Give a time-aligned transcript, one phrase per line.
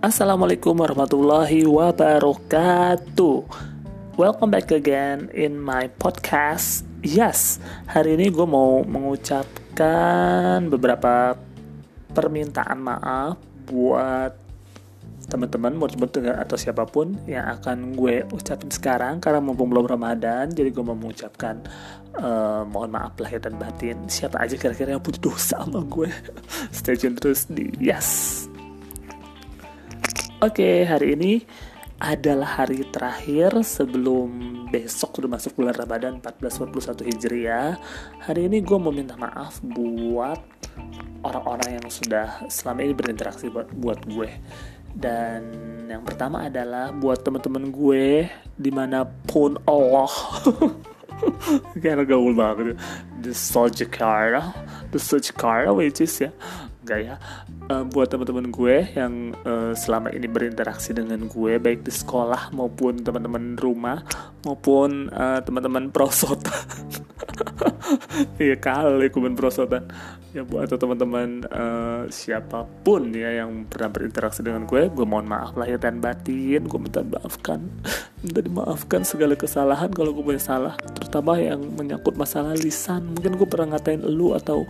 [0.00, 3.38] Assalamualaikum warahmatullahi wabarakatuh.
[4.16, 6.88] Welcome back again in my podcast.
[7.04, 11.36] Yes, hari ini gue mau mengucapkan beberapa
[12.16, 13.36] permintaan maaf
[13.68, 14.32] buat
[15.28, 20.72] teman-teman, murid-murid atau siapa pun yang akan gue ucapin sekarang karena mumpung belum Ramadan, jadi
[20.72, 21.60] gue mau mengucapkan
[22.16, 24.08] uh, mohon maaf lahir dan batin.
[24.08, 26.08] Siapa aja kira-kira yang punya dosa sama gue?
[26.72, 28.49] Stay tune terus di Yes.
[30.40, 31.44] Oke, hari ini
[32.00, 34.32] adalah hari terakhir sebelum
[34.72, 37.76] besok sudah masuk bulan Ramadan 1441 Hijriah.
[38.24, 40.40] Hari ini gue mau minta maaf buat
[41.28, 44.32] orang-orang yang sudah selama ini berinteraksi buat buat gue.
[44.96, 45.44] Dan
[45.92, 48.24] yang pertama adalah buat teman-teman gue
[48.56, 50.08] di mana pun Allah.
[51.84, 52.80] Kayak gaul banget.
[53.20, 53.36] The
[53.92, 54.56] car
[54.88, 55.00] the
[55.36, 56.32] car which is ya
[56.90, 57.16] enggak ya.
[57.70, 62.98] Uh, buat teman-teman gue yang uh, selama ini berinteraksi dengan gue baik di sekolah maupun
[62.98, 64.02] teman-teman rumah
[64.42, 66.66] maupun uh, teman-teman prosotan
[68.42, 69.88] iya kali kuben prosotan
[70.30, 75.58] ya buat teman-teman uh, siapa pun ya yang pernah berinteraksi dengan gue gue mohon maaf
[75.58, 76.70] lahir dan batin.
[76.70, 77.66] Gue minta maafkan
[78.22, 80.74] minta dimaafkan segala kesalahan kalau gue punya salah.
[80.98, 83.10] Terutama yang menyangkut masalah lisan.
[83.18, 84.68] Mungkin gue pernah ngatain lu atau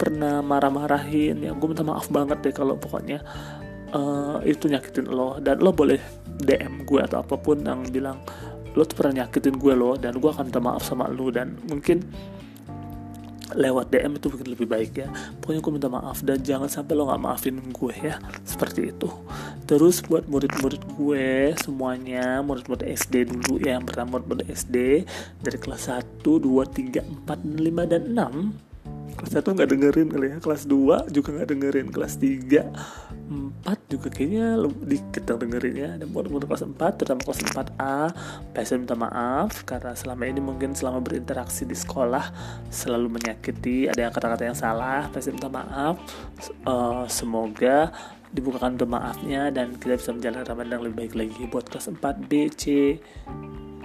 [0.00, 1.44] pernah marah-marahin.
[1.44, 3.20] Ya gue minta maaf banget deh kalau pokoknya
[3.92, 5.36] uh, itu nyakitin lo.
[5.44, 6.00] Dan lo boleh
[6.40, 8.24] DM gue atau apa pun yang bilang
[8.72, 12.00] lo tuh pernah nyakitin gue lo dan gue akan minta maaf sama lo dan mungkin
[13.52, 15.08] lewat DM itu mungkin lebih baik ya.
[15.40, 18.16] Pokoknya gue minta maaf dan jangan sampai lo nggak maafin gue ya
[18.48, 19.08] seperti itu.
[19.68, 24.76] Terus buat murid-murid gue semuanya murid-murid SD dulu ya yang pertama murid-murid SD
[25.40, 28.72] dari kelas 1, 2, 3, 4, 5, dan 6
[29.12, 33.11] kelas 1 nggak dengerin kali ya kelas 2 juga nggak dengerin kelas 3
[33.64, 35.90] 4 juga kayaknya dikit yang dengerin ya.
[35.96, 37.98] Dan buat kelas 4 terutama kelas 4A
[38.52, 42.30] PSN minta maaf karena selama ini mungkin selama berinteraksi di sekolah
[42.68, 43.88] selalu menyakiti.
[43.88, 45.96] Ada kata-kata yang salah PSN minta maaf.
[46.62, 47.90] Uh, semoga
[48.32, 51.42] dibukakan untuk maafnya dan kita bisa menjalani Ramadan yang lebih baik lagi.
[51.52, 52.96] Buat kelas 4 B C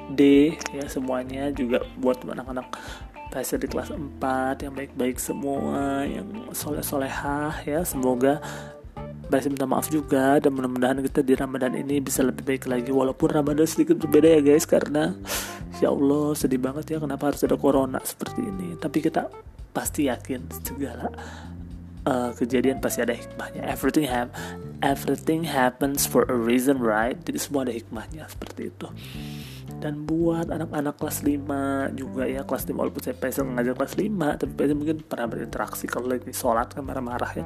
[0.08, 2.80] D ya semuanya juga buat anak-anak
[3.28, 7.84] pasir di kelas 4 yang baik-baik semua yang soleh-solehah ya.
[7.84, 8.40] Semoga
[9.28, 12.92] Baik minta maaf juga dan mudah-mudahan kita di Ramadan ini bisa lebih baik lagi.
[12.96, 15.16] Walaupun Ramadan sedikit berbeda ya guys karena
[15.84, 18.80] ya Allah sedih banget ya kenapa harus ada corona seperti ini.
[18.80, 19.28] Tapi kita
[19.76, 21.12] pasti yakin segala
[22.08, 23.68] uh, kejadian pasti ada hikmahnya.
[23.68, 24.32] Everything have
[24.80, 27.20] everything happens for a reason right?
[27.28, 28.88] Jadi semua ada hikmahnya seperti itu
[29.78, 34.42] dan buat anak-anak kelas 5 juga ya kelas 5 walaupun saya pengen ngajar kelas 5
[34.42, 37.44] tapi pengen mungkin pernah berinteraksi kalau lagi sholat kan marah-marah ya.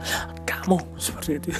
[0.47, 1.49] Kamu seperti itu.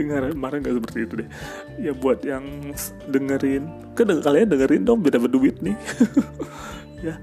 [0.00, 1.28] Marah marah nggak seperti itu deh.
[1.76, 2.72] Ya buat yang
[3.12, 5.76] dengerin kan kalian dengerin dong beda berduit nih.
[7.00, 7.16] Ya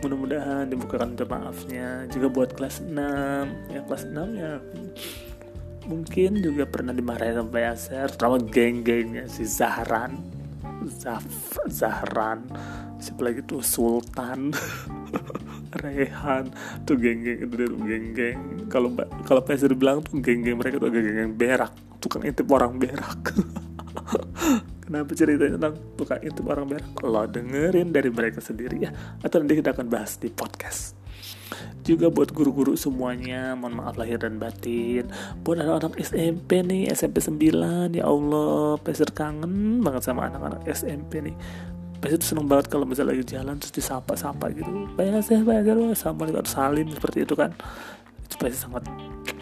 [0.00, 2.96] mudah-mudahan dibukakan maafnya juga buat kelas 6
[3.68, 4.52] ya kelas 6 ya
[5.84, 10.39] mungkin juga pernah dimarahin sama Yaser terutama geng-gengnya si Zahran
[10.88, 11.24] Zaf
[11.66, 12.46] Zahran.
[13.00, 13.60] Siapa lagi tuh?
[13.64, 14.54] Sultan.
[15.82, 16.50] Rehan.
[16.84, 18.68] Tuh geng-geng itu tuh geng-geng.
[18.68, 18.92] Kalau
[19.24, 21.72] kalau PSR bilang tuh geng-geng mereka tuh geng-geng berak.
[21.98, 23.20] Tukang intip orang berak.
[24.84, 26.86] Kenapa ceritanya tentang tukang intip orang berak?
[27.02, 28.90] Lo dengerin dari mereka sendiri ya.
[29.22, 30.99] Atau nanti kita akan bahas di podcast
[31.84, 35.08] juga buat guru-guru semuanya mohon maaf lahir dan batin.
[35.42, 41.36] Buat anak-anak SMP nih SMP 9 ya Allah peser kangen banget sama anak-anak SMP nih.
[42.00, 44.70] Pasti tuh seneng banget kalau misalnya lagi jalan terus disapa-sapa gitu.
[44.96, 47.52] Banyak sih, banyak sih, sama harus salim seperti itu kan.
[48.24, 48.88] Itu pasti sangat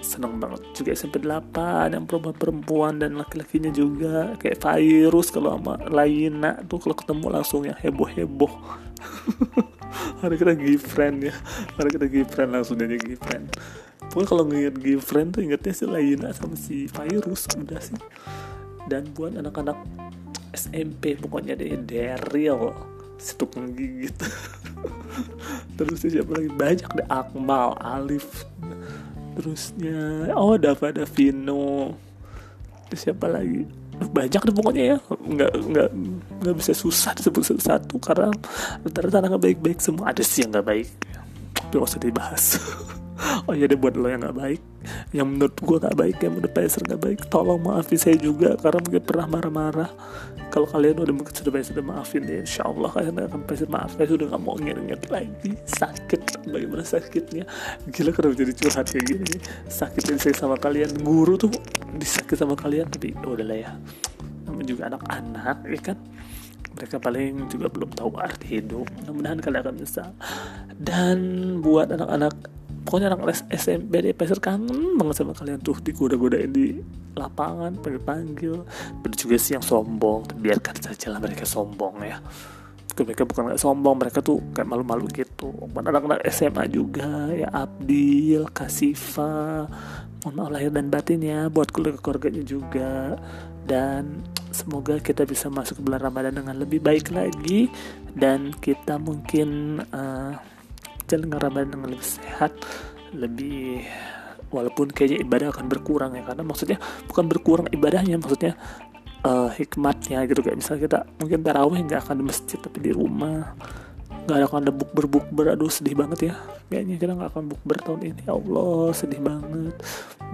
[0.03, 0.67] seneng banget.
[0.75, 4.35] Juga SMP 8 yang perempuan perempuan dan laki-lakinya juga.
[4.43, 8.53] Kayak virus kalau sama Laina tuh kalau ketemu langsung ya heboh-heboh
[10.21, 11.35] hari kita give friend ya.
[11.77, 13.47] Hari kita give friend langsung aja friend.
[14.09, 18.01] Pokoknya kalau give friend tuh ingetnya si Laina sama si virus udah sih.
[18.89, 19.77] Dan buat anak-anak
[20.57, 22.73] SMP pokoknya deh Daryl.
[23.19, 24.15] Si tukang gigit
[25.77, 26.51] terus siapa lagi?
[26.55, 28.47] Banyak deh Akmal Alif.
[29.35, 31.99] Terusnya oh Dava Davino
[32.89, 33.69] terus siapa lagi
[34.07, 34.97] banyak deh pokoknya ya.
[35.11, 35.89] Nggak nggak
[36.45, 38.31] nggak bisa susah disebut satu-satu karena
[38.87, 40.15] rata-rata nggak baik-baik semua.
[40.15, 40.89] Ada sih yang nggak baik.
[41.59, 42.45] Tapi usah dibahas
[43.47, 44.63] oh iya deh buat lo yang nggak baik
[45.11, 48.79] yang menurut gue gak baik yang menurut Pacer gak baik tolong maafin saya juga karena
[48.83, 49.91] mungkin pernah marah-marah.
[50.49, 53.91] Kalau kalian udah mungkin sudah Pacer udah maafin ya Insya Allah kalian akan Pacer maaf
[53.99, 57.45] saya sudah gak mau inget-inget lagi sakit bagaimana sakitnya.
[57.91, 59.35] Gila kenapa jadi curhat kayak gini
[59.67, 61.51] sakit saya sama kalian guru tuh
[61.99, 63.71] disakit sama kalian tapi ya udahlah ya.
[64.47, 65.99] Namanya juga anak-anak ya kan?
[66.79, 68.87] Mereka paling juga belum tahu arti hidup.
[69.03, 70.15] Mudah-mudahan kalian akan bisa.
[70.79, 71.19] Dan
[71.59, 72.58] buat anak-anak
[72.89, 75.61] pokoknya anak SMP di Pacer kangen banget sama kalian.
[75.61, 76.81] Tuh digoda-godain di
[77.13, 78.65] lapangan panggil-panggil
[79.05, 80.25] ada juga sih yang sombong.
[80.41, 82.17] Biarkan saja lah mereka sombong ya.
[82.97, 85.53] Mereka bukan kayak sombong mereka tuh kayak malu-malu gitu.
[85.77, 89.69] Anak-anak SMA juga ya Abdil Kasifa
[90.25, 93.21] mohon maaf lahir dan batin ya buat keluarga-keluarganya juga.
[93.69, 97.69] Dan semoga kita bisa masuk ke bulan Ramadan dengan lebih baik lagi.
[98.17, 100.58] Dan kita mungkin uh,
[101.17, 102.53] Ramadan dengan lebih sehat
[103.17, 103.89] lebih
[104.53, 106.79] walaupun kayaknya ibadah akan berkurang ya karena maksudnya
[107.09, 108.57] bukan berkurang ibadahnya maksudnya
[109.25, 110.41] uh, hikmatnya gitu.
[110.45, 113.57] Kayak misalnya kita mungkin tarawih nggak akan di masjid tapi di rumah
[114.29, 116.35] nggak akan ada bukber bukber aduh sedih banget ya.
[116.69, 118.21] Kayaknya kita nggak akan bukber tahun ini.
[118.29, 119.75] Ya Allah sedih banget.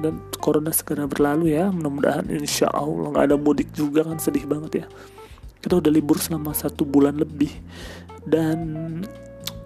[0.02, 3.14] Dan corona segera berlalu ya mudah-mudahan insya Allah.
[3.14, 4.86] Nggak ada mudik juga kan sedih banget ya.
[5.62, 7.54] Kita udah libur selama satu bulan lebih.
[8.24, 9.00] Dan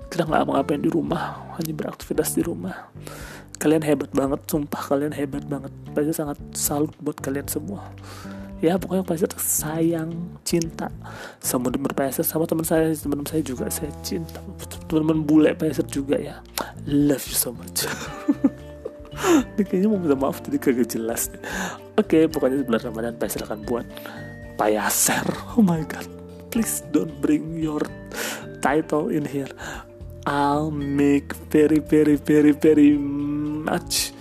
[0.08, 2.88] kita nggak ngapain di rumah hanya beraktivitas di rumah.
[3.58, 5.72] Kalian hebat banget sumpah kalian hebat banget.
[5.92, 7.90] Pasti sangat salut buat kalian semua.
[8.58, 10.10] Ya pokoknya Pfizer sayang
[10.42, 10.90] cinta.
[11.38, 14.42] Sama teman Pfizer sama teman saya teman saya juga saya cinta.
[14.86, 16.42] Teman-teman bule Pfizer juga ya.
[16.86, 17.86] Love you so much.
[19.58, 21.26] Ini kayaknya mau minta maaf tadi kagak jelas
[21.98, 23.86] oke okay, pokoknya bulan Ramadan Pfizer akan buat
[24.54, 25.26] payaser
[25.58, 26.06] oh my god.
[26.48, 27.82] Please don't bring your
[28.64, 29.50] title in here
[30.28, 32.92] I'll make very very very very
[33.64, 34.12] much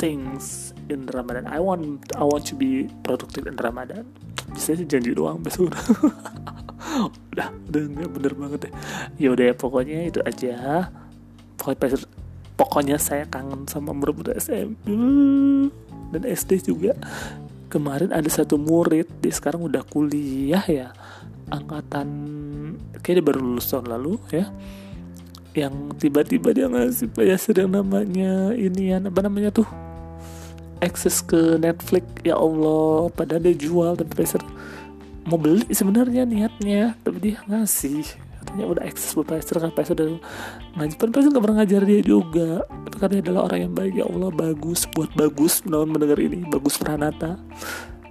[0.00, 1.44] things in Ramadan.
[1.44, 4.08] I want I want to be productive in Ramadan.
[4.56, 5.68] Bisa sih janji doang besok.
[7.36, 8.72] Udah udah nggak bener banget deh.
[9.20, 10.88] Ya udah ya pokoknya itu aja.
[11.60, 12.08] Pokoknya
[12.56, 14.88] pokoknya saya kangen sama murid-murid SMP
[16.08, 16.96] dan SD juga.
[17.68, 20.88] Kemarin ada satu murid di sekarang udah kuliah ya.
[21.52, 22.08] Angkatan
[23.04, 24.48] kayaknya baru lulus tahun lalu ya
[25.54, 29.66] yang tiba-tiba dia ngasih payasir yang namanya ini ya apa namanya tuh?
[30.82, 32.04] Akses ke Netflix.
[32.26, 34.42] Ya Allah padahal dia jual tapi Pfizer
[35.24, 38.02] mau beli sebenarnya niatnya tapi dia ngasih.
[38.42, 40.18] Katanya udah akses buat Pfizer kan Pfizer udah
[40.76, 42.50] ngajar kan Pfizer gak pernah ngajar dia juga.
[42.90, 43.94] Tapi dia adalah orang yang baik.
[43.94, 45.62] Ya Allah bagus buat bagus.
[45.62, 46.42] Menawan mendengar ini.
[46.50, 47.38] Bagus Pranata.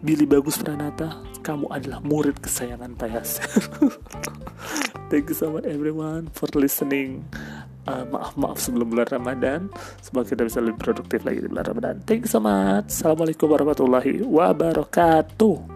[0.04, 3.48] Billy Bagus Pranata kamu adalah murid kesayangan Pfizer
[5.14, 7.22] thank you so much everyone for listening.
[7.86, 9.70] Uh, maaf maaf sebelum bulan Ramadan.
[10.02, 11.96] Semoga kita bisa lebih produktif lagi di bulan Ramadan.
[12.10, 12.90] Thank you so much.
[12.90, 15.73] Assalamualaikum warahmatullahi wabarakatuh